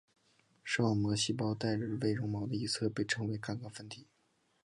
[0.63, 4.07] 视网膜细胞带微绒毛的一侧称为感杆分体。